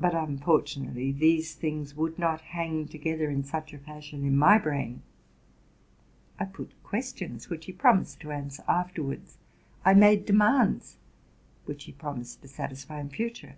[0.00, 4.56] But, unfor tunately, these things would not hang together in such a fashion in my
[4.56, 5.02] brain.
[6.40, 9.36] I put questions, which he promised to answer afterwards:
[9.84, 10.96] I made demands,
[11.66, 13.56] which he promised to satisfy in future.